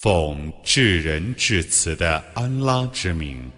[0.00, 3.50] 奉至仁至慈的安拉之名，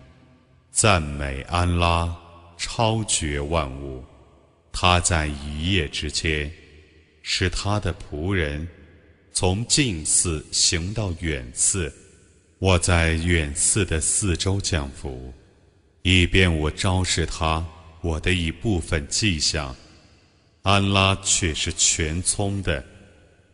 [0.71, 2.19] 赞美安拉，
[2.57, 4.03] 超绝万物。
[4.73, 6.51] 他在一夜之间，
[7.21, 8.67] 使他的仆人
[9.35, 11.95] 从近寺行到远寺。
[12.59, 15.35] 我在远寺的四周降福，
[16.01, 17.63] 以便我昭示他
[18.01, 19.77] 我的一部分迹象。
[20.63, 22.83] 安拉却是全聪的，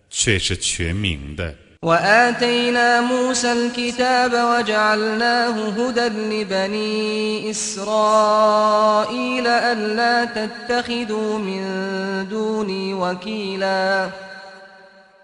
[0.09, 1.53] 却是全明的。
[1.84, 11.64] وآتينا موسى الكتاب وجعلناه هدى لبني إسرائيل ألا تتخذوا من
[12.30, 14.10] دوني وكيلا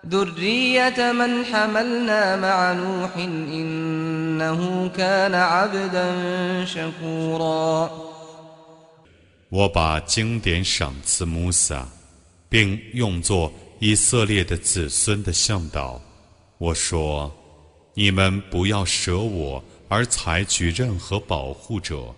[0.10, 6.06] ذرية من حملنا مع نوح إنه كان عبدا
[6.66, 7.90] شكورا
[9.50, 11.88] 我把经典赏赐穆萨，
[12.50, 16.02] 并用作以色列的子孙的向导。
[16.62, 22.14] 我说：“你们不要舍我而采取任何保护者。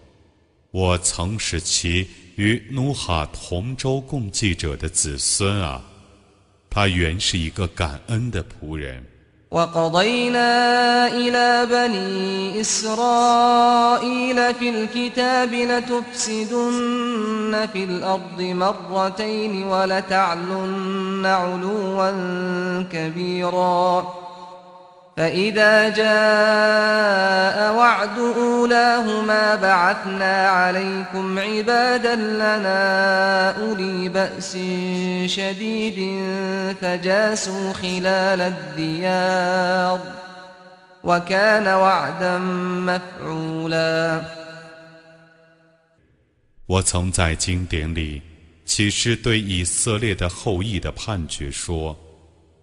[0.71, 5.81] 我曾使其与努哈同舟共济者的子孙啊，
[6.69, 9.03] 他原是一个感恩的仆人。”
[9.51, 22.11] وقضينا إلى بني إسرائيل في الكتاب لتفسدن في الأرض مرتين ولتعلن علوا
[22.91, 24.13] كبيرا
[25.17, 34.57] فإذا جاء وعد أولاهما بعثنا عليكم عبادا لنا أولي بأس
[35.25, 36.23] شديد
[36.81, 39.99] فجاسوا خلال الديار
[41.03, 42.37] وكان وعدا
[42.87, 44.21] مفعولا
[46.65, 48.21] 我曾在经典里
[48.63, 51.97] 启示对以色列的后裔的判决说：“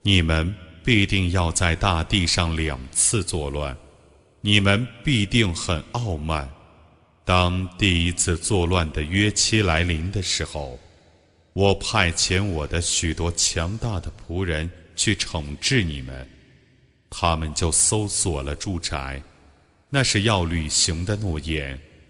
[0.03, 3.76] 你们 必定要在大地上两次作乱，
[4.42, 6.50] 你们必定很傲慢。
[7.24, 10.80] 当第一次作乱的约期来临的时候，
[11.54, 16.28] 我派遣我的许多强大的仆人去惩治你们，
[17.10, 19.22] 他们就搜索了住宅，
[19.90, 21.80] 那是要履行的诺言。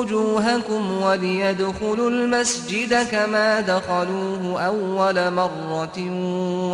[0.00, 5.98] وجوهكم وليدخلوا المسجد كما دخلوه أول مرة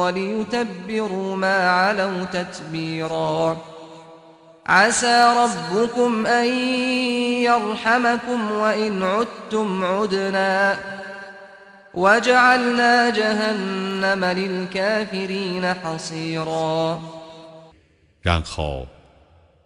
[0.01, 3.57] وليتبروا ما علوا تتبيرا
[4.67, 6.47] عسى ربكم أن
[7.43, 10.77] يرحمكم وإن عدتم عدنا
[11.95, 17.01] وجعلنا جهنم للكافرين حصيراً
[18.23, 18.87] 然后，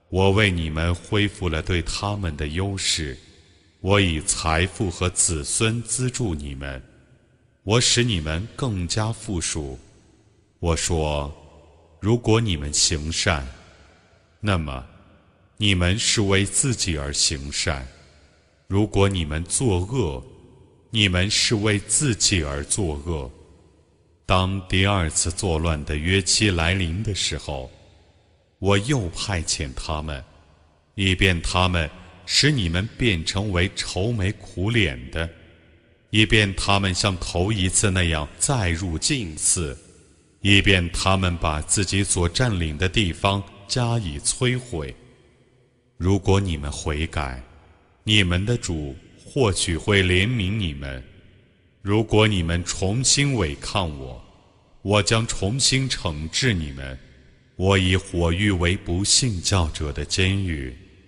[0.08, 3.18] 我为你们恢复了对他们的优势，
[3.81, 6.81] 我以财富和子孙资助你们，
[7.63, 9.77] 我使你们更加富庶。
[10.59, 11.33] 我说，
[11.99, 13.43] 如果你们行善，
[14.39, 14.85] 那么
[15.57, 17.81] 你们是为自己而行善；
[18.67, 20.23] 如果你们作恶，
[20.91, 23.31] 你们是为自己而作恶。
[24.27, 27.69] 当第二次作乱的约期来临的时候。
[28.59, 30.23] 我又派遣他们，
[30.93, 31.89] 以便他们
[32.25, 35.29] 使你们变成为愁眉苦脸的，
[36.09, 39.77] 以便他们像头一次那样再入近寺，
[40.41, 44.93] 以便他们把自己所占领的地方加以摧毁。
[45.97, 47.41] 如果你们悔改，
[48.03, 51.01] 你们的主或许会怜悯你们；
[51.81, 54.23] 如果你们重新违抗我，
[54.81, 56.97] 我将重新惩治你们。
[57.55, 60.75] 我以火狱为不信教者的监狱。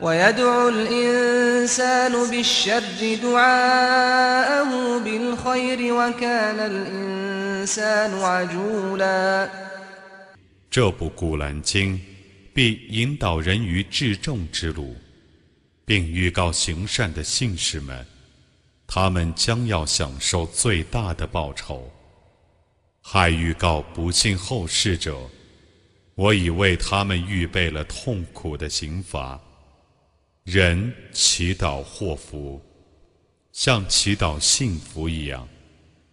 [0.00, 9.48] ويدعو الإنسان بالشر دعاءه بالخير وكان الإنسان عجولا
[10.70, 11.98] 这部《古兰经》
[12.52, 14.96] 必引导人于至正之路，
[15.84, 18.04] 并预告行善的信士们，
[18.86, 21.92] 他们将要享受最大的报酬。
[23.00, 25.16] 还预告不信后世者，
[26.14, 29.40] 我已为他们预备了痛苦的刑罚。
[30.46, 32.60] 人祈祷祸福，
[33.52, 35.48] 像祈祷幸福一样，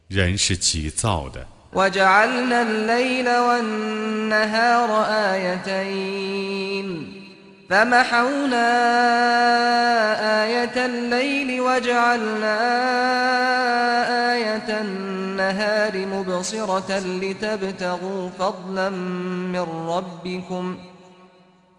[0.08, 1.48] 人是急躁的。
[1.74, 4.90] وجعلنا الليل والنهار
[5.34, 6.88] آيتين
[7.70, 8.70] فمحونا
[10.44, 12.58] آية الليل وجعلنا
[14.34, 20.80] آية النهار مبصرة لتبتغوا فضلا من ربكم ۖ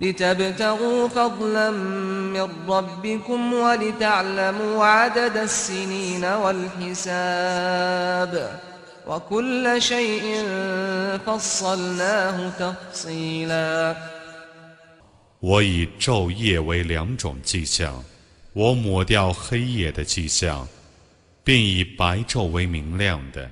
[0.00, 7.52] لتبتغوا فضلا من ربكم ولتعلموا عدد السنين والحساب
[9.06, 10.44] وكل شيء
[11.26, 13.96] فصلناه تفصيلا
[15.40, 18.04] 我以昼夜为两种迹象，
[18.52, 20.68] 我抹掉黑夜的迹象，
[21.42, 23.50] 并以白昼为明亮的，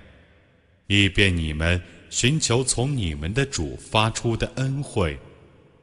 [0.86, 1.80] 以便你们
[2.10, 5.18] 寻求从你们的主发出的恩惠。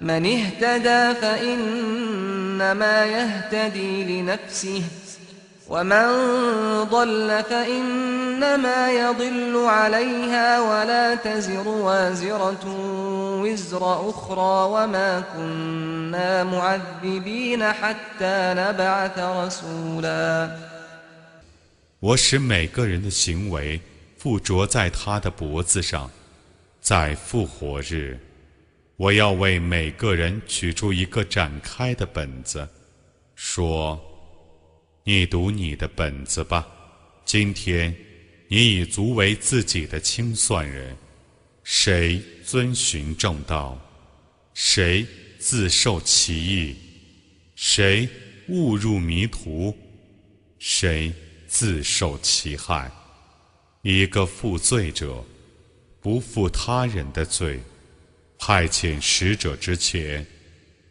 [0.00, 4.82] من اهتدى فإنما يهتدي لنفسه
[5.68, 6.06] ومن
[6.84, 12.64] ضل فإنما يضل عليها ولا تزر وازرة
[13.42, 20.50] وزر أخرى وما كنا معذبين حتى نبعث رسولا
[21.98, 23.80] 我使每个人的行为
[24.18, 26.10] 附着在他的脖子上，
[26.80, 28.18] 在复活日。
[29.01, 32.69] 我要为每个人取出一个展开的本子，
[33.33, 33.99] 说
[35.03, 36.67] ：“你读你的本子吧。
[37.25, 37.95] 今天，
[38.47, 40.95] 你已足为自己的清算人。
[41.63, 43.75] 谁遵循正道，
[44.53, 45.03] 谁
[45.39, 46.75] 自受其益，
[47.55, 48.07] 谁
[48.49, 49.75] 误入迷途，
[50.59, 51.11] 谁
[51.47, 52.91] 自受其害。
[53.81, 55.25] 一个负罪者，
[55.99, 57.59] 不负他人的罪。”
[58.40, 60.26] 派遣使者之前，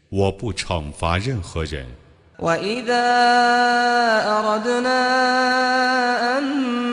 [0.09, 1.86] 我不惩罚任何人。
[2.39, 3.07] وإذا
[4.27, 5.01] أردنا
[6.38, 6.44] أن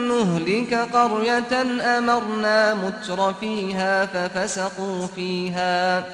[0.07, 1.53] نهلك قرية
[1.97, 6.05] أمرنا متر فيها ففسقوا فيها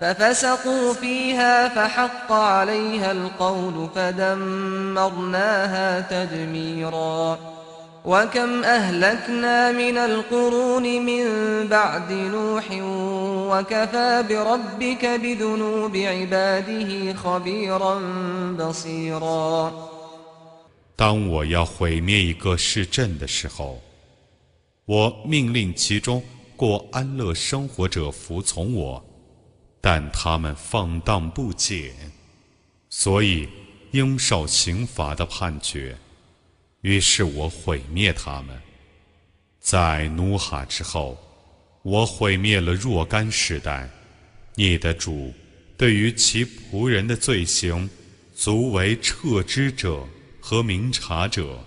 [0.00, 7.38] ففسقوا فيها فحق عليها القول فدمرناها تدميرا
[8.06, 11.24] وكم أهلكنا من القرون من
[11.68, 12.64] بعد نوح
[13.50, 17.94] وكفى بربك بذنوب عباده خبيرا
[18.58, 19.72] بصيرا
[20.96, 23.80] 当我要毁灭一个市镇的时候，
[24.84, 26.22] 我命令其中
[26.56, 29.02] 过安乐生活者服从我，
[29.80, 31.92] 但他们放荡不检，
[32.90, 33.48] 所以
[33.92, 35.96] 应受刑罚的判决。
[36.87, 38.55] 于是我毁灭他们。
[39.59, 41.17] 在努哈之后，
[41.81, 43.89] 我毁灭了若干时代。
[44.55, 45.33] 你的主
[45.75, 47.89] 对于其仆人的罪行，
[48.33, 50.01] 足为撤之者
[50.39, 51.59] 和明察者。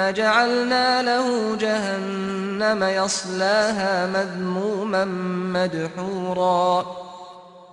[0.00, 5.04] جعلنا له جهنم يصلاها مذموما
[5.54, 6.86] مدحورا.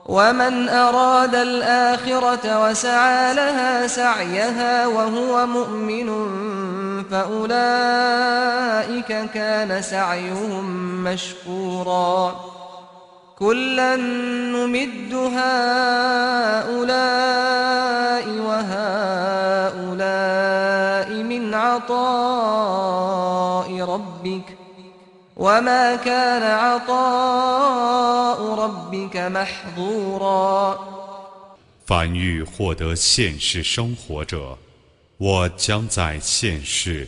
[0.06, 6.10] ومن أراد الآخرة وسعى لها سعيها وهو مؤمن
[7.12, 10.66] فأولئك كان سعيهم
[11.04, 12.36] مشكورا.
[13.41, 16.67] كلا نمد هؤلاء
[18.49, 19.99] وهؤلاء
[21.23, 22.89] من عطاء
[23.81, 24.57] ربك
[25.37, 30.79] وما كان عطاء ربك محظورا
[31.87, 34.59] 凡欲获得现世生活者，
[35.19, 37.07] 我将在现世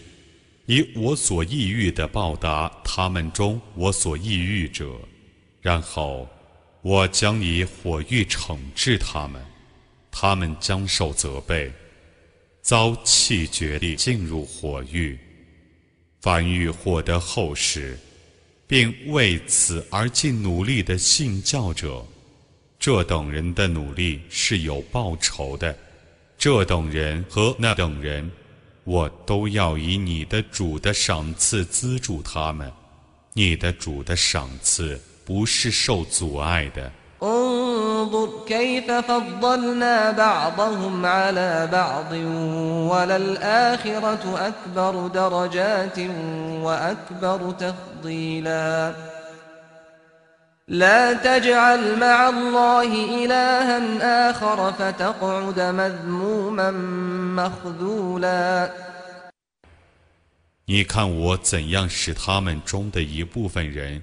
[0.66, 4.84] 以我所抑郁的报答他们中我所抑郁者，
[5.63, 6.27] 然后
[6.81, 9.41] 我将以火狱惩治他们，
[10.11, 11.71] 他们将受责备，
[12.61, 15.17] 遭弃绝地进入火狱。
[16.19, 17.97] 凡欲获得后世，
[18.67, 22.05] 并为此而尽努力的信教者。
[22.77, 25.73] 这等人的努力是有报酬的，
[26.37, 28.29] 这等人和那等人，
[28.83, 32.69] 我都要以你的主的赏赐资助他们。
[33.31, 36.90] 你的主的赏赐不是受阻碍的。
[50.68, 56.70] لا تجعل مع الله إلها آخر فتقعد مذموما
[57.36, 58.70] مخذولا
[60.66, 64.02] 你看我怎样使他们中的一部分人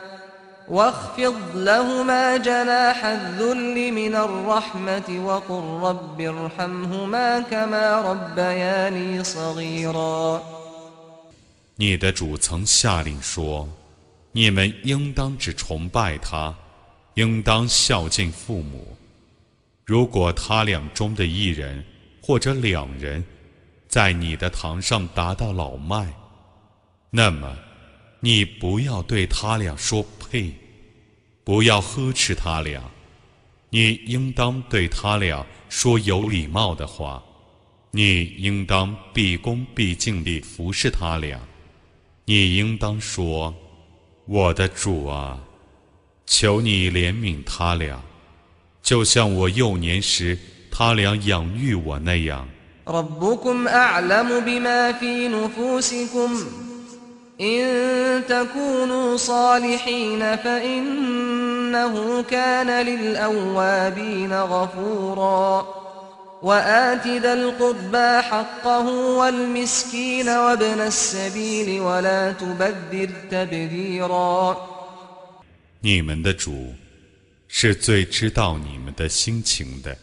[0.70, 10.42] واخفض لهما جناح الذل من الرحمه وقل رب ارحمهما كما ربياني صغيرا
[11.76, 16.54] 你的主曾下令说：“你们应当只崇拜他，
[17.14, 18.96] 应当孝敬父母。”
[19.84, 21.84] 如果他俩中的一人
[22.20, 23.22] 或者两人，
[23.88, 26.12] 在你的堂上达到老迈，
[27.10, 27.56] 那么，
[28.23, 30.53] 你不要对他俩说呸，
[31.43, 32.79] 不要呵斥他俩，
[33.71, 37.21] 你应当对他俩说有礼貌的话，
[37.89, 41.39] 你应当毕恭毕敬地服侍他俩，
[42.25, 43.53] 你应当说
[44.27, 45.39] ：“我的主啊，
[46.27, 47.99] 求你怜悯他俩。”
[48.83, 50.37] 就像我幼年时
[50.69, 52.47] 他俩养育我那样。
[57.40, 65.66] إن تكونوا صالحين فإنه كان للأوابين غفورا
[66.42, 68.86] وآت ذا القربى حقه
[69.18, 74.56] والمسكين وابن السبيل ولا تبذر تبذيرا
[75.80, 76.74] 你们的主
[77.48, 79.96] 是最知道你们的心情的。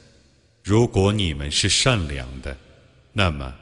[0.63, 2.55] 如果你们是善良的，
[3.11, 3.53] 那么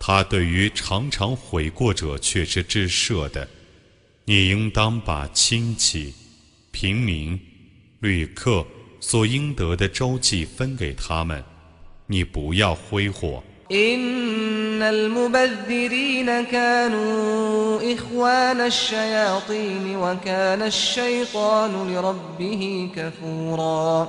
[0.00, 3.48] 他对于常常悔过者却是至赦的。
[4.24, 6.12] 你应当把亲戚、
[6.70, 7.40] 平民、
[8.00, 8.66] 旅客
[9.00, 11.42] 所应得的周济分给他们，
[12.06, 13.42] 你不要挥霍。
[13.68, 24.08] إن المبذرين كانوا إخوان الشياطين وكان الشيطان لربه كفورا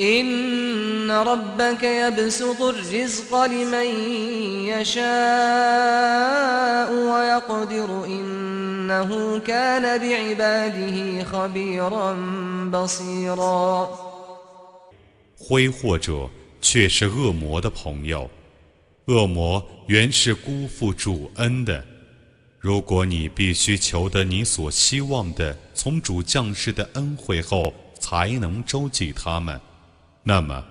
[0.00, 3.86] إن ربك يبسط الرزق لمن
[4.72, 5.02] يشاء
[6.92, 12.14] ويقدر إنه كان بعباده خبيرا
[12.72, 13.88] بصيرا
[15.38, 18.30] 挥霍者却是恶魔的朋友，
[19.06, 21.84] 恶魔原是辜负主恩的。
[22.58, 29.60] 如果你必须求得你所希望的从主降世的恩惠后才能周济他们，
[30.27, 30.61] 那么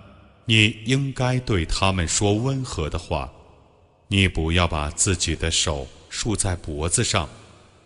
[0.45, 3.33] 你应该对他们说温和的话。
[4.09, 7.27] 你不要把自己的手竖在脖子上，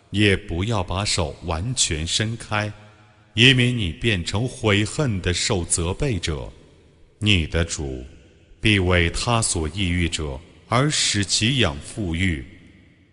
[0.09, 2.71] 也不要把手完全伸开，
[3.35, 6.51] 以免你变成悔恨的受责备者。
[7.19, 8.05] 你的主
[8.59, 10.37] 必为他所抑郁者
[10.67, 12.45] 而使其养富裕，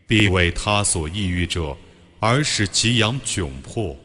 [0.08, 1.76] 必为他所抑郁者
[2.18, 3.96] 而使其养窘迫。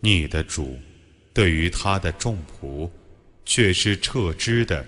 [0.00, 0.80] 你的主
[1.34, 2.90] 对于他的众仆
[3.45, 4.85] 却是彻知的，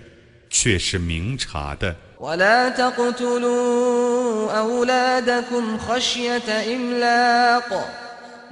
[0.50, 1.94] 却是明察的。
[2.18, 7.70] ولا تقتلوا أولادكم خشية إملاق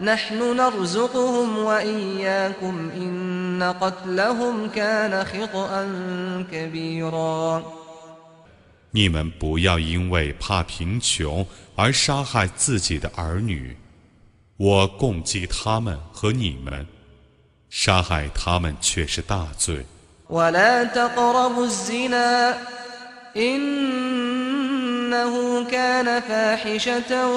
[0.01, 5.89] نحن نرزقهم وإياكم إن قتلهم كان خطأ
[6.53, 7.63] كبيرا
[8.93, 11.45] 你们不要因为怕贫穷
[11.75, 13.77] 而杀害自己的儿女，
[14.57, 16.87] 我供给他们和你们，
[17.71, 19.85] 杀害他们却是大罪。
[20.29, 22.59] ولا تقربوا الزنا
[23.37, 25.33] إنه
[25.71, 27.29] كان فاحشة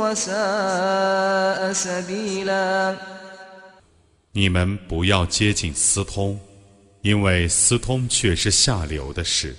[0.00, 2.96] وساء سبيلا
[4.32, 6.38] 你们不要接近私通，
[7.02, 9.56] 因为私通却是下流的事，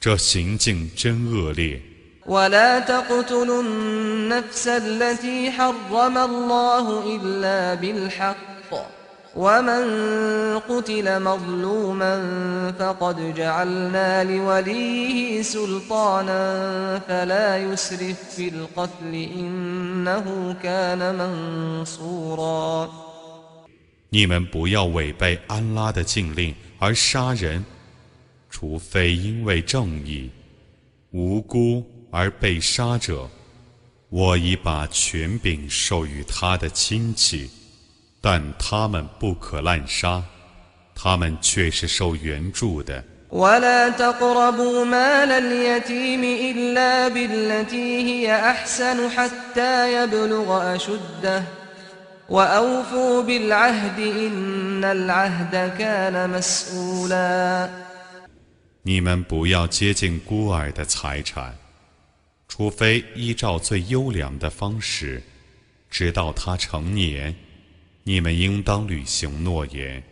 [0.00, 1.80] 这行径真恶劣。
[2.26, 8.36] ولا تقتلوا النفس التي حرم الله إلا بالحق
[9.36, 9.84] ومن
[10.68, 12.14] قتل مظلوما
[12.78, 22.90] فقد جعلنا لوليه سلطانا فلا يسرف في القتل إنه كان منصورا
[24.10, 27.64] 你们不要违背安拉的禁令而杀人，
[28.50, 30.30] 除非因为正义，
[31.12, 33.26] 无辜而被杀者，
[34.10, 37.48] 我已把权柄授予他的亲戚。
[38.20, 40.22] 但他们不可滥杀，
[40.94, 43.02] 他们却是受援助的。
[43.30, 51.42] ولا تقربوا مال اليتيم إلا بالتي هي أحسن حتى يبلغ أشده
[52.28, 57.70] وأوفوا بالعهد إن العهد كان مسؤولا
[58.82, 61.56] 你们不要接近孤儿的财产，
[62.48, 65.22] 除非依照最优良的方式，
[65.90, 67.34] 直到他成年。
[68.06, 70.02] 你们应当履行诺言，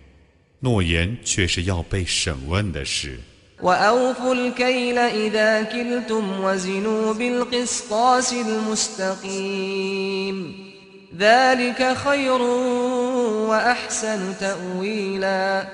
[0.60, 3.18] 诺言却是要被审问的事。
[3.62, 10.36] وأوفوا الكيل إذا كلتم وزنوا بالقسطاس المستقيم
[11.18, 12.42] ذلك خير
[13.50, 15.66] وأحسن تأويلا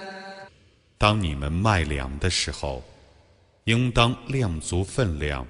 [0.98, 2.82] 当你们卖粮的时候，
[3.64, 5.46] 应当量足分量。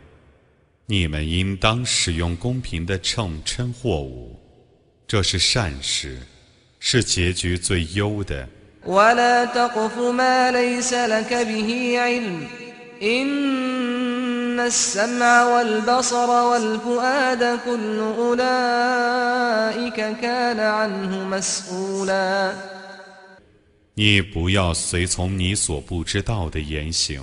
[0.87, 4.38] 你们应当使用公平的秤称货物，
[5.07, 6.20] 这是善事。
[6.81, 8.49] 是结局最优的。
[8.87, 12.46] ولا تقف ما ليس لك به علم
[13.03, 22.55] إن السمع والبصر والفؤاد كل أولئك كان عنه مسؤولا
[23.94, 27.22] 你不要随从你所不知道的言行，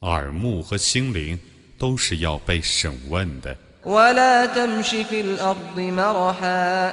[0.00, 1.38] 耳目和心灵
[1.78, 3.56] 都是要被审问的。
[3.84, 6.92] ولا تمش في الأرض مرحا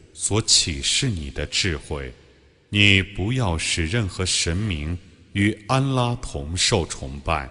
[0.23, 2.13] 所启示你的智慧，
[2.69, 4.95] 你不要使任何神明
[5.33, 7.49] 与安拉同受崇拜，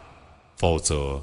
[0.57, 1.21] 否则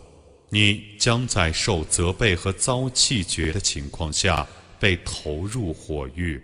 [0.50, 4.46] 你将在受责备和遭弃绝的情况下
[4.78, 6.44] 被投入火狱。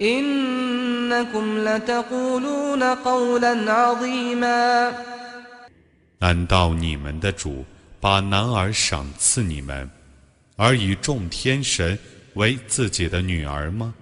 [0.00, 4.92] إنكم لتقولون قولا عظيما
[6.18, 7.64] 难道你们的主
[8.00, 9.90] 把男儿赏赐你们，
[10.56, 11.98] 而以众天神
[12.34, 13.94] 为自己的女儿吗？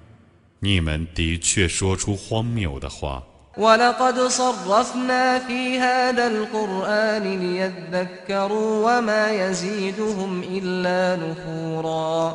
[0.61, 3.23] 你们的确说出荒谬的话。
[3.57, 12.35] ولقد صرفنا في هذا القرآن ليذكروا وما يزيدهم إلا نفورا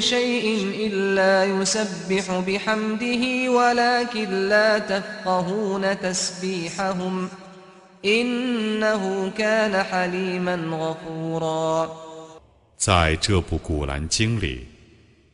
[0.00, 0.46] شيء
[0.86, 7.28] إلا يسبح بحمده ولكن لا تفقهون تسبيحهم
[8.04, 11.90] إنه كان حليما غفورا
[12.76, 14.66] 在这部《古兰经》里，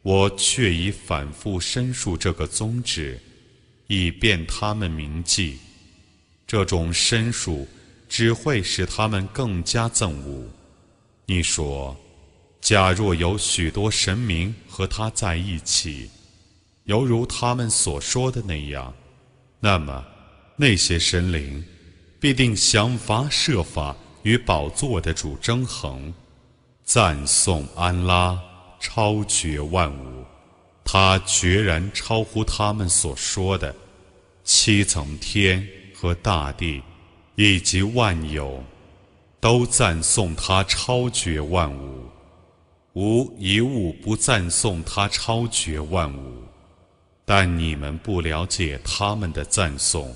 [0.02, 3.20] 我却已反复申述这个宗旨，
[3.86, 5.58] 以便他们铭记。
[6.46, 7.66] 这种申述
[8.08, 10.44] 只会使他们更加憎恶。
[11.26, 11.96] 你说，
[12.61, 16.09] 假若有许多神明和他在一起，
[16.83, 18.93] 犹如他们所说的那样，
[19.59, 20.05] 那么
[20.55, 21.63] 那些神灵
[22.19, 26.13] 必定想法设法与宝座的主争衡。
[26.83, 28.39] 赞颂安拉
[28.79, 30.25] 超绝万物，
[30.83, 33.73] 他决然超乎他们所说的
[34.43, 36.81] 七层天和大地，
[37.35, 38.63] 以及万有，
[39.39, 42.09] 都赞颂他超绝万物，
[42.94, 46.42] 无一物不赞颂他超绝万物。
[47.24, 50.14] 但你们不了解他们的赞颂，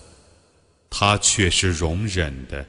[0.89, 2.65] 他却是容忍的，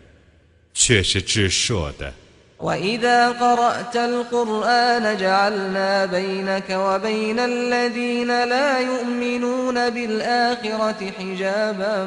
[0.73, 2.11] 却是至赦的。
[2.59, 12.05] وإذا قرأت القرآن جعلنا بينك وبين الذين لا يؤمنون بالآخرة حجابا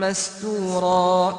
[0.00, 1.38] مستورا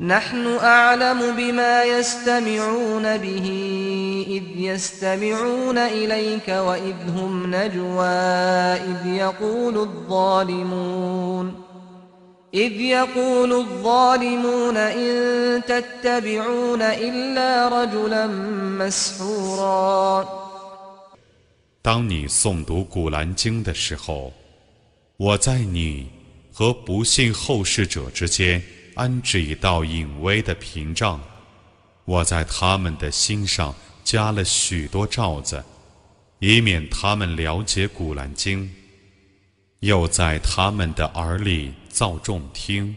[0.00, 3.46] نحن أعلم بما يستمعون به
[4.28, 8.06] إذ يستمعون إليك وإذ هم نجوى
[8.90, 11.54] إذ يقول الظالمون
[12.54, 18.26] إذ يقول الظالمون إن تتبعون إلا رجلا
[18.78, 20.26] مسحورا
[21.82, 24.32] 当你诵读《古兰经》的时候，
[25.18, 26.08] 我在你
[26.52, 28.62] 和不信后世者之间
[28.99, 31.21] 安置一道隐微的屏障，
[32.03, 35.63] 我在他们的心上加了许多罩子，
[36.39, 38.65] 以免他们了解《古兰经》，
[39.79, 42.93] 又在他们的耳里造众听。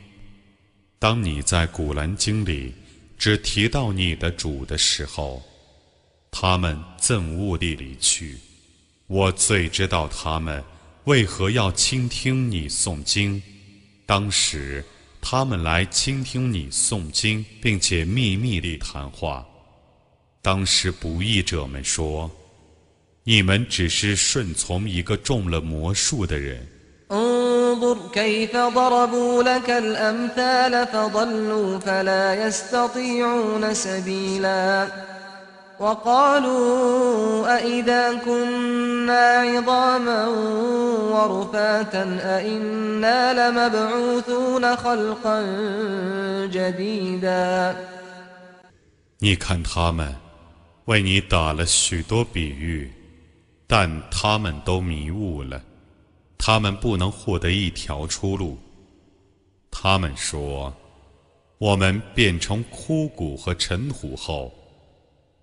[0.98, 2.74] 当你在《古兰经》里
[3.16, 5.40] 只提到你的主的时候，
[6.32, 8.36] 他们憎恶地离去。
[9.06, 10.64] 我最知道他们
[11.04, 13.40] 为何要倾听你诵经。
[14.04, 14.84] 当时
[15.21, 19.45] 他们来倾听你诵经，并且秘密地谈话。
[20.41, 26.65] 当时不义者们说：“你们只是顺从一个中了魔术的人。”
[27.09, 34.87] انظر كيف ضربوا لك الأمثال فضلوا فلا يستطيعون سبيلا
[35.81, 40.27] وقالوا أئذا كنا عظاما
[41.13, 42.03] ورفاتا
[42.37, 45.41] أئنا لمبعوثون خلقا
[46.47, 47.75] جديدا
[49.19, 50.15] 你看他们
[50.85, 52.91] 为你打了许多比喻，
[53.67, 55.61] 但他们都迷雾了，
[56.37, 58.57] 他们不能获得一条出路。
[59.69, 64.51] 他们说：“我们变成枯骨和尘土后，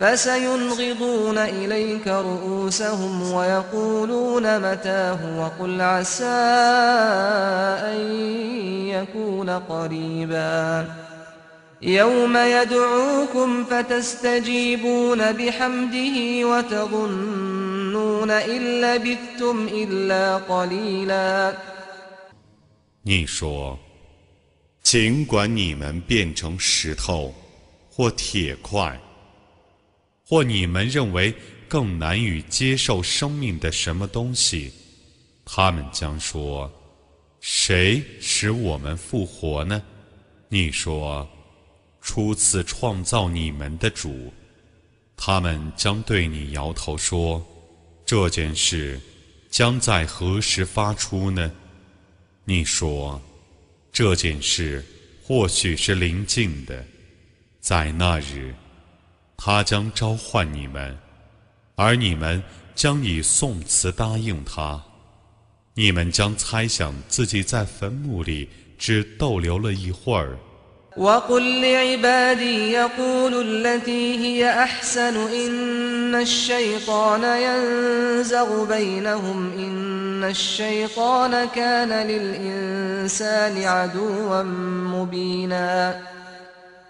[0.00, 6.24] فسينغضون إليك رؤوسهم ويقولون متاه وقل عسى
[7.92, 8.00] أن
[8.88, 10.86] يكون قريبا
[11.82, 21.54] يوم يدعوكم فتستجيبون بحمده وتظنون إن لبثتم إلا قليلا
[23.02, 23.78] 你说，
[24.82, 27.34] 尽管你们变成石头
[27.90, 29.00] 或铁块，
[30.27, 31.33] 或你们认为
[31.67, 34.71] 更难以接受生命的什么东西，
[35.45, 36.71] 他们将说
[37.39, 39.81] ：“谁使我们复活呢？”
[40.49, 41.27] 你说
[42.01, 44.33] ：“初次创造你们的主。”
[45.17, 47.45] 他们将对你摇头说
[48.05, 48.99] ：“这件事
[49.49, 51.51] 将在何时发出呢？”
[52.45, 53.21] 你说，
[53.91, 54.83] 这件事
[55.23, 56.85] 或许是临近的，
[57.59, 58.53] 在那日，
[59.36, 60.96] 他将召唤你们，
[61.76, 62.42] 而你们
[62.74, 64.82] 将以宋词答应他。
[65.74, 70.36] 你们将猜想自己在坟墓里只逗留了一会儿。
[70.96, 86.00] وقل لعبادي يقولوا التي هي أحسن إن الشيطان ينزغ بينهم إن الشيطان كان للإنسان عدوا مبينا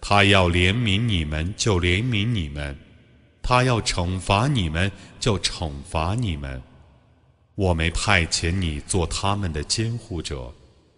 [0.00, 2.76] 他要怜悯你们就怜悯你们，
[3.42, 6.60] 他要惩罚你们就惩罚你们。
[7.54, 10.52] 我没派遣你做他们的监护者，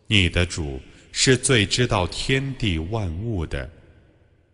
[0.06, 3.68] 你的主是最知道天地万物的。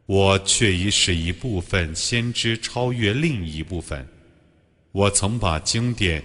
[0.06, 4.08] 我却已使一部分先知超越另一部分。
[4.92, 6.24] 我曾把经典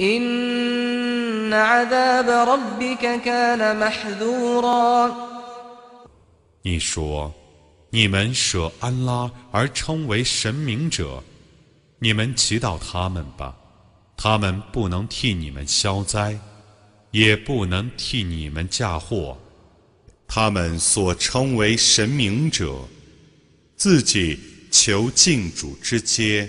[0.00, 5.14] إن عذاب ربك كان محذورا
[6.62, 7.32] 你说，
[7.90, 11.22] 你们舍安拉而称为神明者，
[11.98, 13.54] 你们祈祷他们吧。
[14.16, 16.38] 他们不能替你们消灾，
[17.10, 19.36] 也不能替你们嫁祸。
[20.26, 22.76] 他们所称为神明者，
[23.76, 24.38] 自己
[24.70, 26.48] 求敬主之阶，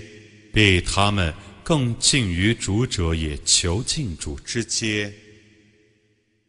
[0.53, 1.33] 比他们
[1.70, 5.14] 更近于主者，也求近主之阶。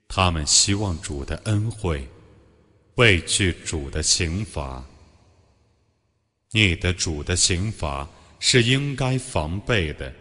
[0.07, 2.07] 他们希望主的恩惠，
[2.95, 4.83] 畏惧主的刑罚。
[6.49, 10.11] 你的主的刑罚是应该防备的，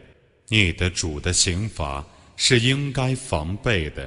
[0.48, 4.06] 你的主的刑罚是应该防备的。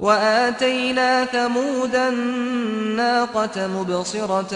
[0.00, 4.54] وآتينا ثمود الناقة مبصرة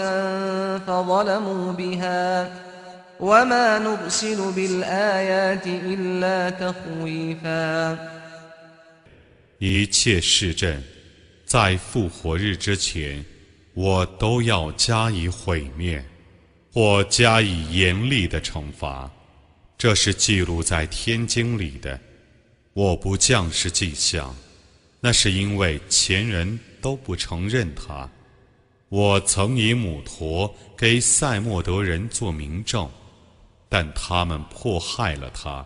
[0.79, 2.51] فظلموا بها
[3.19, 7.97] وما نرسل بالآيات إلا تخويفا
[9.59, 10.81] 一切市镇
[11.45, 13.25] 在复活日之前，
[13.73, 16.03] 我都要加以毁灭，
[16.73, 19.09] 或加以严厉的惩罚。
[19.77, 21.99] 这是记录在天经里的。
[22.73, 24.33] 我不降示迹象，
[25.03, 28.09] 那是因为前人都不承认它。
[28.89, 32.89] 我曾以母驼给塞莫德人做明证，
[33.69, 35.63] 但他们迫害了他。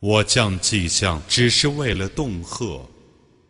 [0.00, 2.86] 我降迹象只是为了恫吓。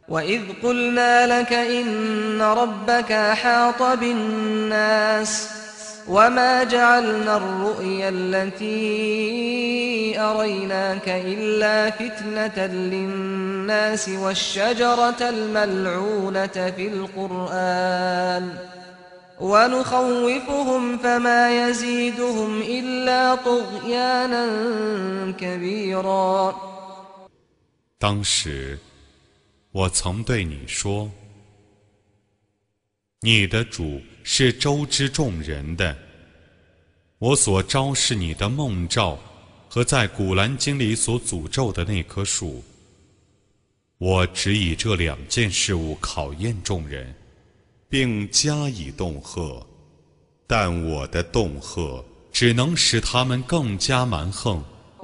[0.08, 5.48] وإذ قلنا لك إن ربك أحاط بالناس
[6.08, 8.80] وما جعلنا الرؤيا التي
[10.20, 18.54] أريناك إلا فتنة للناس والشجرة الملعونة في القرآن
[19.40, 24.44] ونخوفهم فما يزيدهم إلا طغيانا
[25.40, 26.54] كبيرا
[27.98, 28.78] 当时，
[29.72, 31.10] 我曾对你说：“
[33.25, 35.97] 你的主是周知众人的。
[37.17, 39.17] 我所昭示你的梦兆
[39.67, 42.63] 和在古兰经里所诅咒的那棵树，
[43.97, 47.15] 我只以这两件事物考验众人，
[47.89, 49.65] 并加以恫吓。
[50.45, 54.63] 但我的恫吓只能使他们更加蛮横。”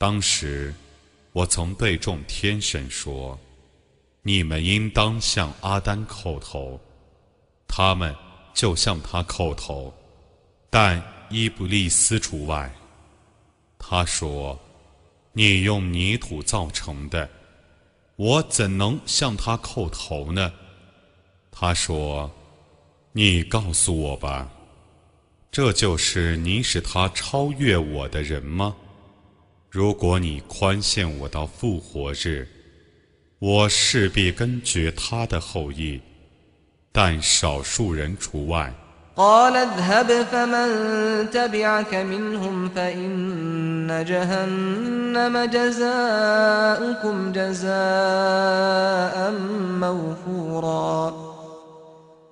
[0.00, 0.74] 当时，
[1.34, 3.38] 我曾对众天神说
[4.24, 6.80] ：“你们应当向阿丹叩头。”
[7.68, 8.16] 他们
[8.54, 9.92] 就向他叩头，
[10.70, 12.74] 但伊布利斯除外。
[13.78, 14.58] 他说
[15.34, 17.28] ：“你用泥土造成的，
[18.16, 20.50] 我怎能向他叩头呢？”
[21.52, 22.32] 他说
[23.12, 24.50] ：“你告诉我吧，
[25.52, 28.74] 这就是你使他超越我的人吗？”
[29.69, 32.47] 如果你宽限我到复活日，
[33.39, 36.01] 我势必根绝他的后裔，
[36.91, 38.73] 但少数人除外。
[39.17, 49.31] قال اذهب فمن تبعك منهم فإن جهنم جزاؤكم جزاء
[49.79, 51.28] موفورا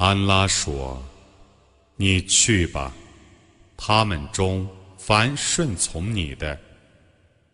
[0.00, 0.98] 安拉说
[1.96, 2.90] ：“你去吧，
[3.76, 6.58] 他们中凡顺从你的，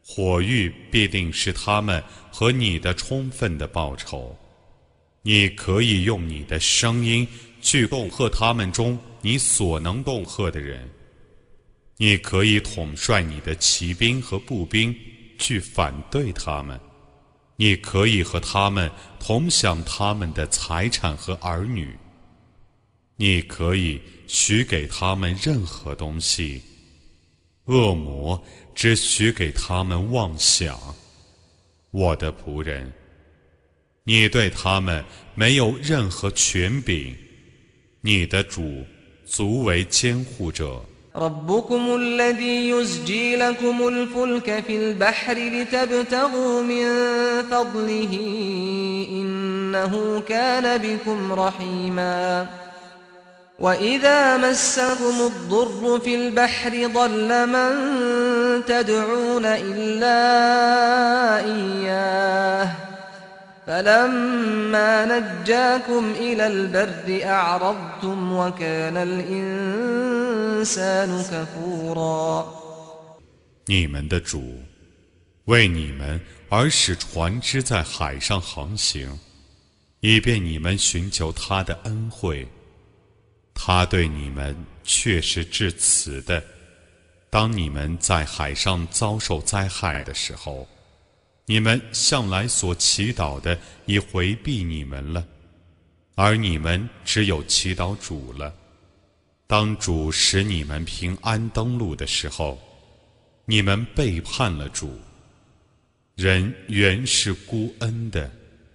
[0.00, 4.38] 火狱必定是他们和你的充分的报酬。
[5.22, 7.26] 你可以用你的声音
[7.60, 10.88] 去恫吓他们中你所能恫吓的人，
[11.96, 14.94] 你可以统帅你的骑兵和步兵
[15.36, 16.78] 去反对他们，
[17.56, 21.92] 你可以和他们同享他们的财产和儿女。”
[23.17, 26.61] 你可以许给他们任何东西，
[27.65, 28.41] 恶魔
[28.73, 30.77] 只许给他们妄想。
[31.91, 32.91] 我的仆人，
[34.03, 35.03] 你对他们
[35.35, 37.15] 没有任何权柄，
[38.01, 38.83] 你的主
[39.25, 40.83] 足为监护者。
[41.15, 46.85] ربكم الذي يزجي لكم الفلك في البحر لتبتغوا من
[47.49, 48.13] فضله
[49.11, 52.47] إنه كان بكم رحيماً
[53.59, 57.71] وإذا مسكم الضر في البحر ضل من
[58.65, 60.17] تدعون إلا
[61.45, 62.69] إياه
[63.67, 68.97] فلما نجاكم إلى البر أعرضتم وكان
[69.77, 72.45] الإنسان كفورا
[73.67, 74.59] 你们的主
[75.45, 79.19] 为你们而使船只在海上航行，
[79.99, 82.47] 以便你们寻求他的恩惠。
[83.58, 86.44] 他对你们却是至慈的。
[87.30, 90.68] 当你们在海上遭受灾害的时候，
[91.46, 95.26] 你们向来所祈祷的已回避你们了，
[96.14, 98.54] 而你们只有祈祷主了。
[99.46, 102.60] 当主使你们平安登陆的时候，
[103.44, 105.00] 你们背叛了主。
[106.14, 108.30] 人原是孤恩的。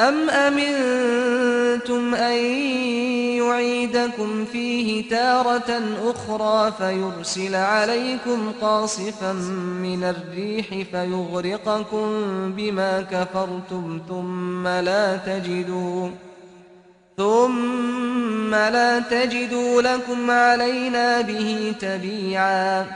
[0.00, 2.36] أم أمنتم أن
[3.36, 9.32] يعيدكم فيه تارة أخرى فيرسل عليكم قاصفا
[9.82, 12.08] من الريح فيغرقكم
[12.52, 16.10] بما كفرتم ثم لا تجدوا
[17.16, 22.86] ثم لا تجدوا لكم علينا به تبيعا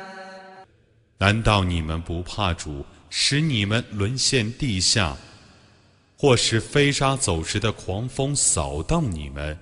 [1.19, 5.17] 难道你们不怕主使你们沦陷地下，
[6.22, 9.58] 或是飞沙走石的狂风扫荡你们？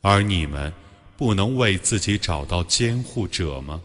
[0.00, 0.72] 而你们
[1.16, 3.82] 不能为自己找到监护者吗？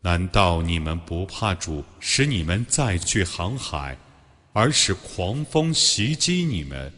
[0.00, 3.94] 难道你们不怕主使你们再去航海，
[4.54, 6.90] 而使狂风袭击你们，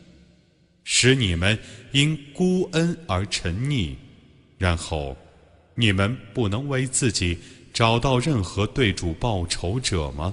[0.84, 1.58] 使你们
[1.90, 3.96] 因孤恩而沉溺，
[4.58, 5.16] 然后
[5.74, 7.36] 你们不能为自己
[7.74, 10.32] 找到任何对主报仇者吗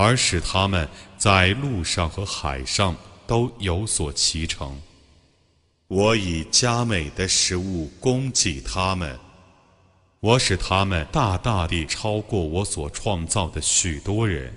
[0.00, 2.94] 而使他们在路上和海上
[3.26, 4.80] 都有所骑乘。
[5.88, 9.18] 我以佳美的食物供给他们，
[10.20, 14.54] 我使他们大大地超过我所创造的许多人。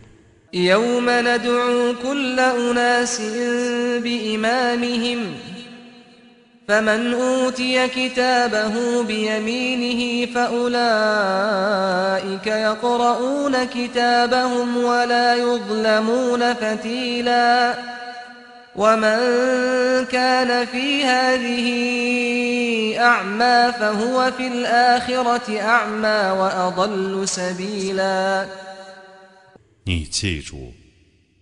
[6.68, 11.66] فمن أوتي كتابه بيمينه فأولئك
[12.46, 17.74] يقرؤون كتابهم ولا يظلمون فتيلا
[18.76, 19.18] ومن
[20.04, 21.66] كان في هذه
[22.98, 28.46] أعمى فهو في الآخرة أعمى وأضل سبيلا
[29.84, 30.74] 你记住，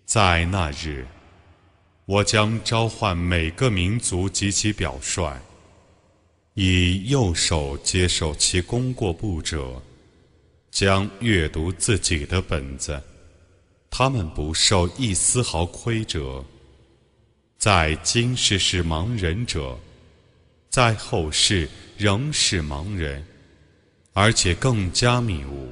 [0.04, 1.06] 在那日。
[2.09, 5.31] 我将召唤每个民族及其表率，
[6.55, 9.79] 以右手接受其功过簿者，
[10.71, 12.99] 将阅读自己的本子，
[13.91, 16.43] 他们不受一丝毫亏折。
[17.59, 19.77] 在今世是盲人者，
[20.67, 23.23] 在后世仍是盲人，
[24.13, 25.71] 而且更加迷雾。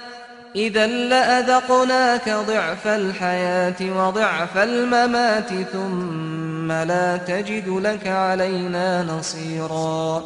[0.55, 10.23] إذا لأذقناك ضعف الحياة وضعف الممات ثم لا تجد لك علينا نصيرا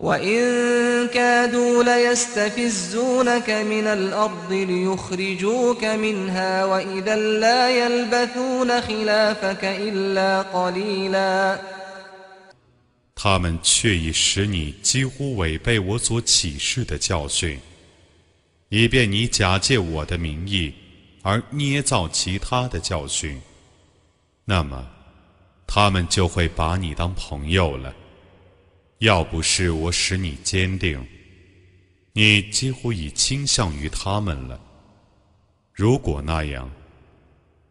[0.00, 0.38] وإن
[1.08, 11.58] كادوا ليستفزونك من الأرض ليخرجوك منها وإذا لا يلبثون خلافك إلا قليلا
[13.18, 17.58] 他们却已使你几乎违背我所启示的教训。
[18.68, 20.74] 以便你假借我的名义
[21.22, 23.40] 而捏造其他的教训，
[24.44, 24.88] 那么
[25.66, 27.94] 他们就会把你当朋友了。
[28.98, 31.06] 要不是我使你坚定，
[32.12, 34.60] 你几乎已倾向于他们了。
[35.72, 36.70] 如果那样，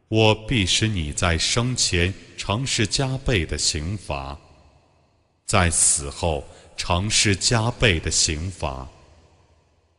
[0.07, 4.37] 我必使你在生前尝试加倍的刑罚，
[5.45, 8.87] 在死后尝试加倍的刑罚。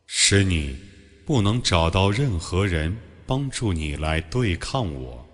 [0.06, 0.78] 使你
[1.26, 2.96] 不能找到任何人
[3.26, 5.26] 帮助你来对抗我，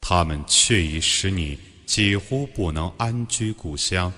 [0.00, 4.12] 他们却已使你几乎不能安居故乡，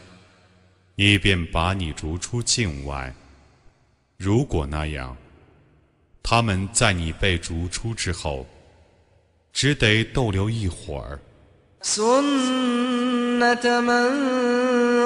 [0.97, 3.15] 以便把你逐出境外。
[4.19, 5.17] 如果那样，
[6.23, 8.47] 他们在你被逐出之后，
[9.55, 11.19] 只得逗留一会儿。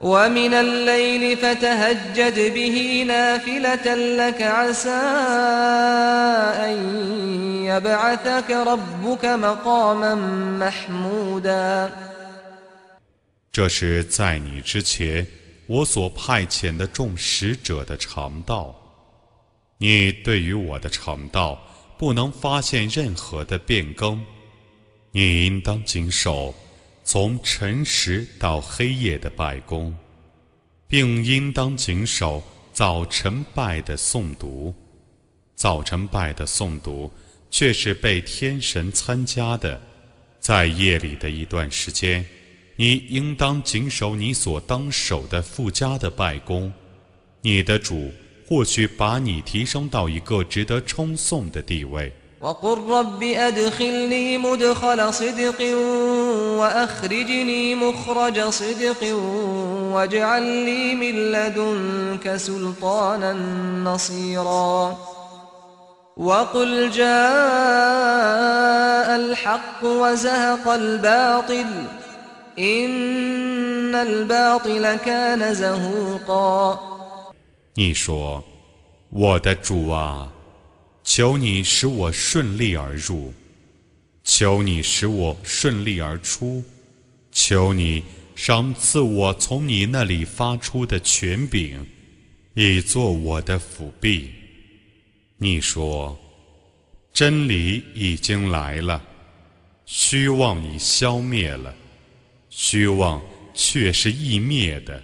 [0.00, 5.02] ومن الليل فتهجد به نافلة لك عسى
[6.66, 6.74] أن
[7.64, 10.14] يبعثك ربك مقاما
[10.58, 11.90] محمودا
[13.52, 15.26] 这是在你之前
[15.66, 18.74] 我所派遣的众使者的常道。
[19.78, 21.60] 你对于我的常道
[21.98, 24.20] 不能发现任何的变更，
[25.12, 26.54] 你应当谨守
[27.09, 29.95] 从晨时到黑夜的拜功，
[30.89, 32.43] 并应当谨守
[32.73, 34.75] 早晨拜的诵读。
[35.55, 37.09] 早晨拜的诵读
[37.49, 39.81] 却是被天神参加的，
[40.41, 42.25] 在夜里的一段时间。
[42.75, 46.73] 你应当谨守你所当守的附加的拜功，
[47.41, 48.11] 你的主
[48.45, 52.11] 或许把你提升到一个值得称颂的地位。
[77.74, 80.28] 你说：“我的主啊，
[81.09, 83.33] 求你使我顺利而入，
[84.25, 86.61] 求你使我顺利而出，
[87.31, 88.03] 求你
[88.35, 91.79] 赏赐我从你那里发出的权柄，
[92.55, 94.29] 以作我的辅币。”
[95.39, 96.19] 你说
[97.13, 99.01] ：“真理已经来了。”
[99.87, 101.73] 虚妄已消灭了，
[102.49, 103.21] 虚妄
[103.53, 105.01] 却是易灭的。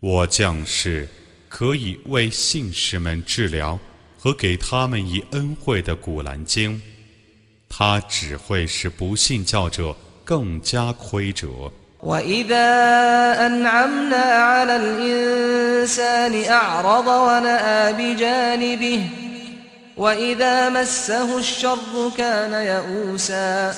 [0.00, 1.08] 我将是
[1.48, 3.78] 可以为信士们治疗
[4.18, 6.82] 和给他们以恩惠的古兰经。
[7.68, 9.94] 它只会使不信教者
[10.24, 11.72] 更加亏折。
[12.03, 12.69] وإذا
[13.45, 19.09] أنعمنا على الإنسان أعرض ونأى بجانبه
[19.97, 23.73] وإذا مسه الشر كان يئوسا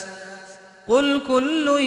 [0.88, 1.80] قل كل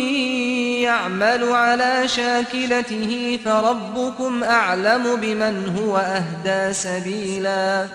[0.82, 7.88] يعمل على شاكلته فربكم أعلم بمن هو أهدى سبيلا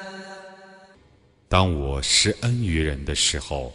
[1.48, 3.72] 当我施恩于人的时候，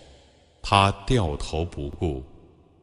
[0.60, 2.22] 他掉头不顾，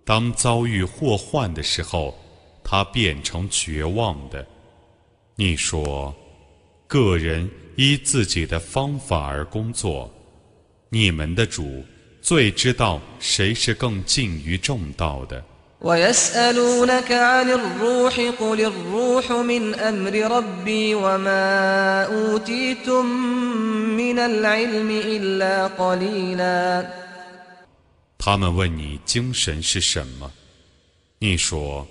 [0.04, 2.18] 当遭遇祸患的时候，
[2.64, 4.44] 他变成绝望的。
[5.36, 6.14] 你说，
[6.86, 10.12] 个人依自己的方法而工作，
[10.88, 11.84] 你们的主
[12.20, 15.42] 最知道谁是更近于正道的。
[28.24, 30.30] 他们问你精神是什么？
[31.18, 31.84] 你说，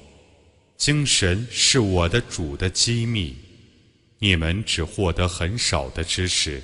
[0.77, 3.35] 精神是我的主的机密，
[4.17, 6.63] 你们只获得很少的知识。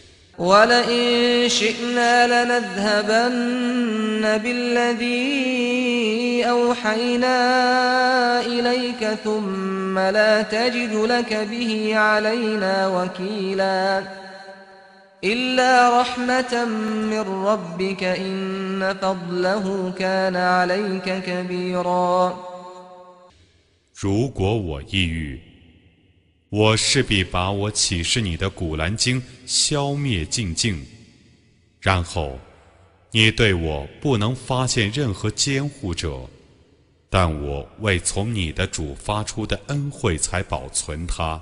[23.94, 25.42] 如果我抑郁，
[26.50, 30.86] 我势必把我启示你的古兰经消灭尽净，
[31.82, 32.40] 然后
[33.12, 36.22] 你对我不能发现任何监护者，
[37.10, 41.42] 但我为从你的主发出的恩惠才保存它。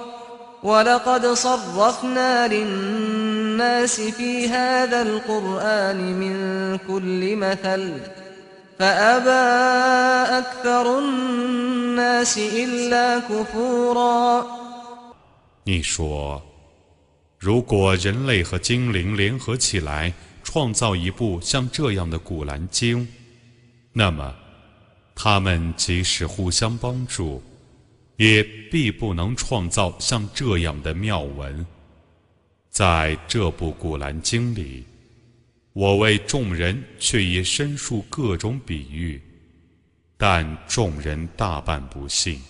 [0.62, 4.00] ولقد صرفنا للناس
[15.64, 16.42] 你说，
[17.38, 23.00] 如果人类和精灵联合起来创造一部像这样的《古兰经》，
[23.92, 24.34] 那么
[25.14, 27.42] 他们即使互相帮助，
[28.16, 31.66] 也必不能创造像这样的妙文。
[32.70, 34.84] 在这部古兰经里，
[35.72, 39.20] 我为众人却也申述各种比喻，
[40.16, 42.40] 但众人大半不信。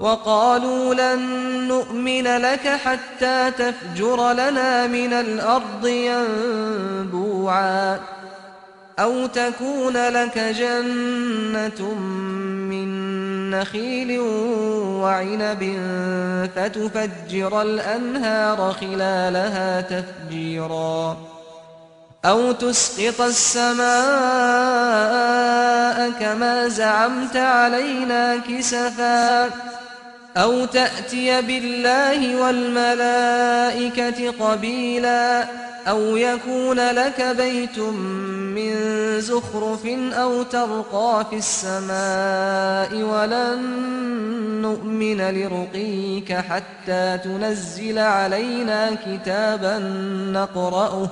[0.00, 8.00] وقالوا لن نؤمن لك حتى تفجر لنا من الأرض ينبوعا
[8.98, 11.94] أو تكون لك جنة
[12.70, 12.88] من
[13.51, 14.19] نخيل
[14.99, 15.79] وعنب
[16.55, 21.17] فتفجر الأنهار خلالها تفجيرا.
[22.25, 23.85] أو تسقط السماء
[26.19, 29.74] كما زعمت علينا كسفاً.
[30.37, 35.47] أو تأتي بالله والملائكة قبيلا
[35.87, 38.75] أو يكون لك بيت من
[39.21, 43.61] زخرف أو ترقى في السماء ولن
[44.61, 49.79] نؤمن لرقيك حتى تنزل علينا كتابا
[50.33, 51.07] نقرأه.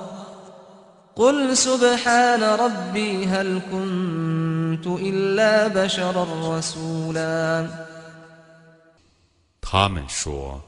[1.16, 7.66] قل سبحان ربي هل كنت إلا بشرا رسولا.
[9.76, 10.62] 他们说：“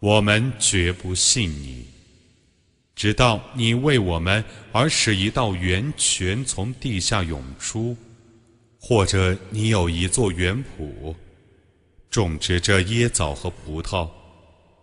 [0.00, 1.86] 我们绝不信你，
[2.94, 7.96] 直到你为我们而使一道源泉从地下涌出，
[8.78, 11.14] 或者你有一座园圃，
[12.10, 14.06] 种植着椰枣和葡萄，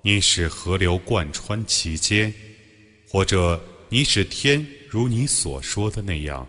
[0.02, 2.34] 你使河流贯穿其间，
[3.08, 6.48] 或者你使天如你所说的那样，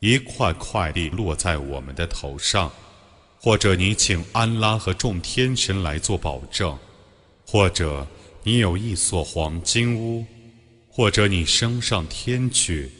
[0.00, 2.70] 一块块地落在我们的头上。”
[3.42, 6.76] 或者你请安拉和众天神来做保证，
[7.46, 8.06] 或者
[8.42, 10.26] 你有一所黄金屋，
[10.90, 12.90] 或者你升上天去，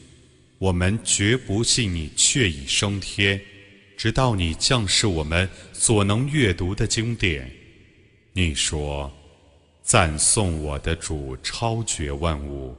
[0.57, 3.39] 我们绝不信你却已升天，
[3.95, 7.47] 直到你降世我们所能阅读的经典。
[8.33, 9.11] 你说
[9.83, 12.75] ：“赞颂我的主超绝万物，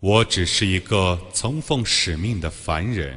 [0.00, 3.16] 我只是一个曾奉使命的凡人。”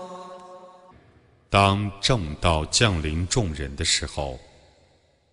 [1.51, 4.39] 当正道降临众人的时候，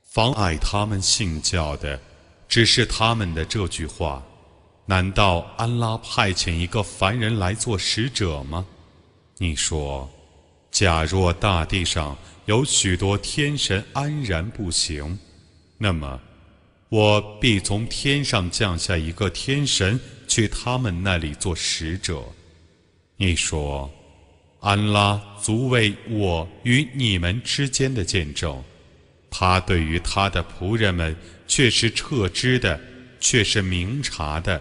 [0.02, 2.00] 妨碍他们信教的，
[2.48, 4.20] 只是他们的这句话：
[4.84, 8.66] 难道安拉派遣一个凡人来做使者吗？
[9.36, 10.10] 你说，
[10.72, 15.16] 假若大地上有许多天神安然不行，
[15.76, 16.20] 那么
[16.88, 22.20] 我必从天上降下一个天神去他们那里做使者。
[23.16, 23.88] 你说。
[24.61, 28.62] 安拉足为我与你们之间的见证，
[29.30, 31.14] 他对于他的仆人们
[31.46, 32.78] 却是彻知的，
[33.20, 34.61] 却是明察的。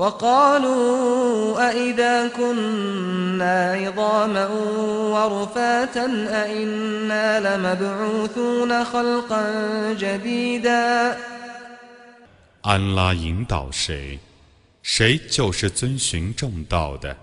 [0.00, 4.46] وقالوا أئذا كنا عظاما
[5.14, 6.06] ورفاتا
[6.44, 9.42] أئنا لمبعوثون خلقا
[9.94, 11.16] جديدا
[12.60, 14.18] 安拉引导谁，
[14.82, 17.16] 谁就是遵循正道的。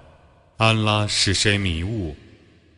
[0.57, 2.15] 安拉使谁迷雾，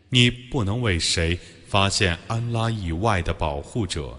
[0.10, 1.40] 你不能为谁
[1.70, 4.14] 发现安拉以外的保护者。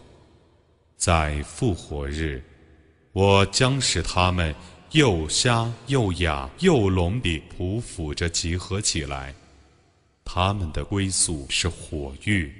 [0.96, 2.42] 在复活日，
[3.12, 4.54] 我将使他们。
[4.91, 9.33] 又瞎又哑又聋地匍匐着集合起来，
[10.25, 12.53] 他们的归宿是火狱，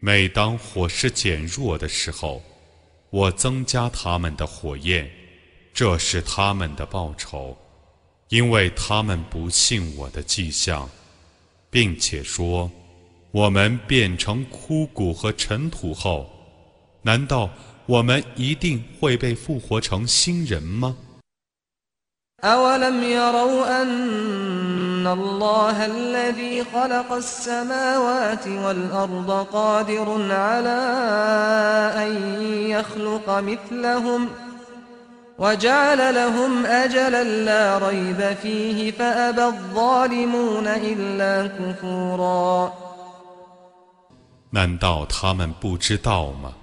[0.00, 2.42] 每当火势减弱的时候，
[3.10, 5.08] 我增加他们的火焰，
[5.72, 7.56] 这是他们的报酬，
[8.30, 10.90] 因为他们不信我的迹象，
[11.70, 12.68] 并且说，
[13.30, 16.28] 我们变成枯骨和尘土后，
[17.02, 17.48] 难道
[17.86, 20.96] 我们一定会被复活成新人吗？
[22.43, 30.81] أولم يروا أن الله الذي خلق السماوات والأرض قادر على
[32.03, 32.11] أن
[32.69, 34.29] يخلق مثلهم
[35.39, 42.71] وجعل لهم أجلا لا ريب فيه فأبى الظالمون إلا كفورا
[44.51, 46.53] 难道他们不知道吗？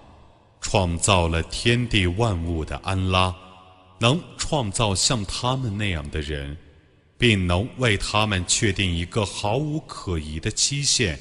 [0.63, 3.35] 创造了天地万物的安拉，
[3.99, 6.57] 能 创造像他们那样的人，
[7.19, 11.19] 并能为他们确定一个毫无可疑的期限。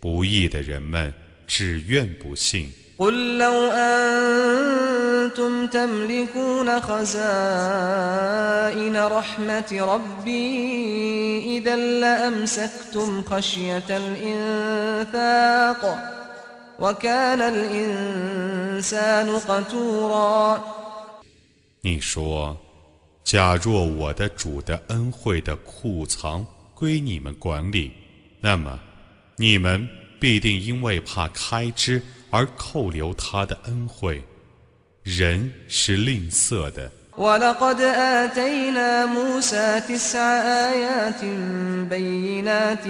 [0.00, 1.12] 不义的人们
[1.46, 2.72] 只愿不信。
[2.98, 7.16] قل لو أنتم تملكون خزائن
[8.96, 15.82] رحمة ربي إذا لأمسكتم خشية الإنفاق
[16.80, 20.58] وكان الإنسان قتورا
[21.82, 22.56] 你说，
[23.24, 27.92] 假若我的主的恩惠的库藏归你们管理，
[28.40, 28.78] 那么
[29.36, 34.22] 你们必定因为怕开支而扣留他的恩惠。
[35.02, 36.90] 人是吝啬的。
[37.18, 40.20] ولقد آتينا موسى تسع
[40.70, 41.24] آيات
[41.90, 42.84] بينات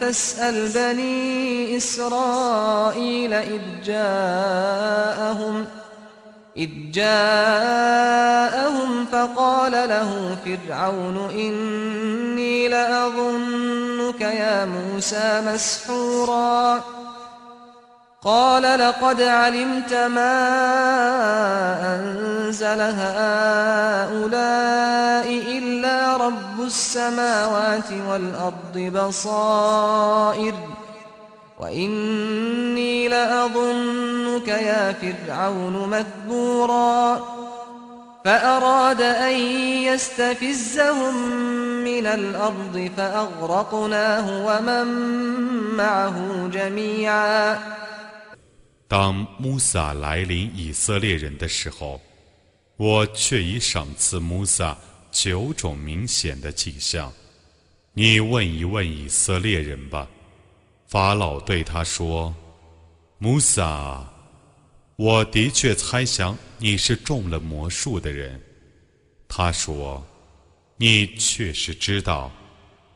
[0.00, 5.66] فاسأل بني إسرائيل إذ جاءهم
[6.57, 8.49] إذ جاءهم
[9.11, 16.83] فقال له فرعون إني لأظنك يا موسى مسحورا.
[18.23, 20.35] قال لقد علمت ما
[21.95, 24.09] أنزل هؤلاء
[25.57, 30.53] إلا رب السماوات والأرض بصائر.
[31.58, 37.24] وإني لأظنك يا فرعون مثبورا
[38.24, 39.34] فأراد أن
[39.84, 41.14] يستفزهم
[41.84, 44.86] من الأرض فأغرقناه ومن
[45.76, 47.58] معه جميعا
[48.88, 52.00] 当穆萨来临以色列人的时候，
[52.76, 54.76] 我却已赏赐穆萨
[55.10, 57.12] 九种明显的迹象。
[57.92, 60.06] 你问一问以色列人吧。
[60.89, 62.33] 法老对他说
[63.19, 64.03] ：“穆萨，
[64.95, 68.41] 我的确猜想你是中了魔术的人。”
[69.29, 70.03] 他说
[70.77, 72.31] ：“你确实知道，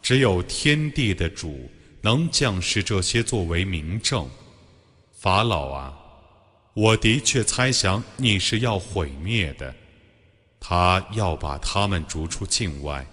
[0.02, 1.70] 只有天地的主
[2.02, 4.28] 能降示这些作为明证。”
[5.14, 5.96] 法老啊，
[6.74, 9.72] 我的确猜想你是要毁灭的，
[10.60, 13.06] 他要把他们逐出境外，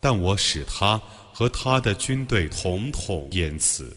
[0.00, 1.00] 但我使他
[1.32, 3.96] 和他的军队统统淹死。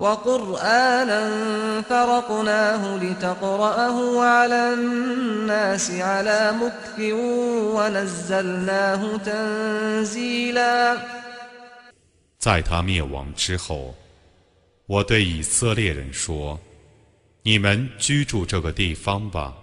[0.00, 1.22] وقرآنا
[1.82, 7.00] فرقناه لتقرأه على الناس على مكث
[7.74, 10.98] ونزلناه تنزيلا
[12.38, 13.94] 在他灭亡之后，
[14.86, 19.54] 我对以色列人说：“你们居住这个地方吧。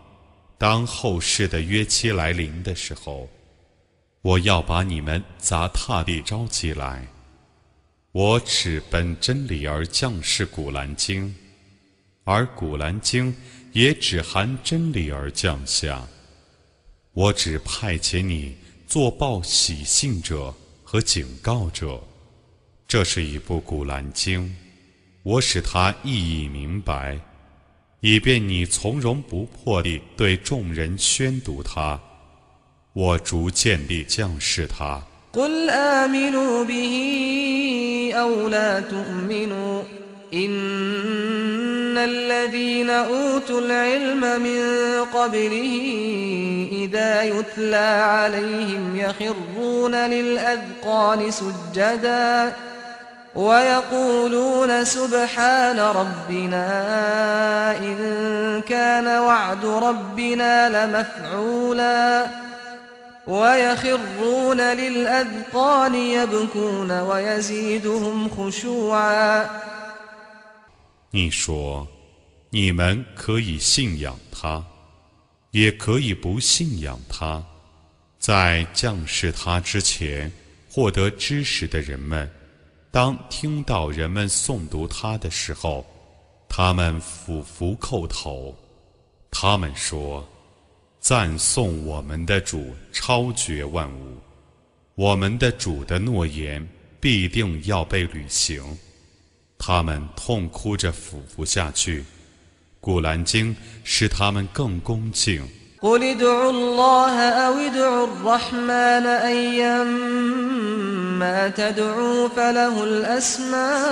[0.58, 3.30] 当后世的约期来临的时候，
[4.22, 7.06] 我要把你们砸踏地招起来。
[8.13, 11.35] 我只本真理而降世古兰经，
[12.25, 13.35] 而古兰经
[13.73, 16.09] 也只含真理而降下。
[17.13, 18.57] 我只派遣你
[18.87, 22.03] 做报喜信者和警告者。
[22.87, 24.57] 这是一部古兰经，
[25.23, 27.21] 我使它意义明白，
[28.01, 32.01] 以便你从容不迫地对众人宣读它。
[32.95, 35.07] 我逐渐地降示它。
[35.33, 36.95] قل آمنوا به
[38.15, 39.83] أو لا تؤمنوا
[40.35, 44.63] إن الذين أوتوا العلم من
[45.15, 45.79] قبله
[46.73, 52.53] إذا يتلى عليهم يخرون للأذقان سجدا
[53.35, 56.67] ويقولون سبحان ربنا
[57.79, 62.27] إن كان وعد ربنا لمفعولا
[63.28, 69.50] ويخرون للأذقان يبكون ويزيدهم خشوعا
[71.12, 71.88] 你说，
[72.50, 74.64] 你们可以信仰他，
[75.52, 77.44] 也可以不信仰他。
[78.20, 80.32] 在降世他之前
[80.70, 82.30] 获得知识的人们，
[82.92, 85.86] 当听到人们诵读他的时候，
[86.50, 88.56] 他们俯伏叩头。
[89.30, 90.37] 他们说：“
[91.00, 94.18] 赞颂我们的主超绝万物，
[94.96, 96.68] 我们的主的诺言
[97.00, 98.62] 必定要被履行。”
[99.66, 102.02] 他们痛哭着俯伏下去，《
[102.82, 105.48] 古兰经》使他们更恭敬。
[105.84, 110.30] قل ادعوا الله أو ادعوا الرحمن أيما
[111.50, 113.92] تدعوا فله الأسماء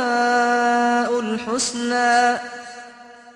[1.19, 2.39] الحسنى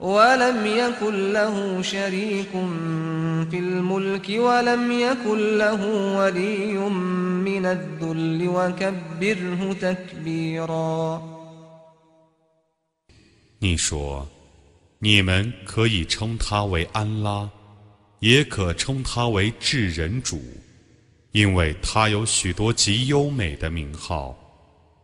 [0.00, 2.50] ولم يكن له شريك
[3.50, 5.82] في الملك ولم يكن له
[6.16, 6.76] ولي
[7.48, 11.22] من الذل وكبره تكبيرا
[13.58, 14.26] 你说，
[14.98, 17.48] 你们可以称他为安拉。
[18.20, 20.40] 也可称他为至人主，
[21.32, 24.34] 因为他有许多极优美的名号。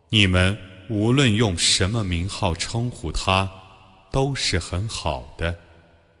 [0.09, 0.57] 你们
[0.89, 3.49] 无论用什么名号称呼他，
[4.10, 5.56] 都是很好的。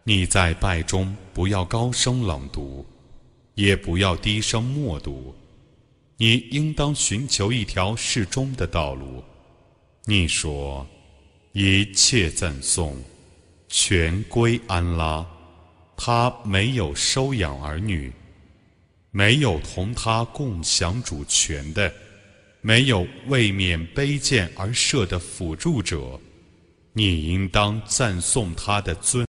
[0.04, 2.86] 你在拜中不要高声朗读，
[3.54, 5.34] 也不要低声默读。
[6.16, 9.22] 你应当寻求一条适中的道路。
[10.04, 10.86] 你说，
[11.52, 12.96] 一切赞颂
[13.68, 15.26] 全归安拉。
[15.96, 18.12] 他没有收养儿女，
[19.10, 21.92] 没有同他共享主权的，
[22.60, 26.18] 没有为免卑贱而设的辅助者，
[26.98, 29.24] 你应当赞颂他的尊。